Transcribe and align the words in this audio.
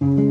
you 0.00 0.29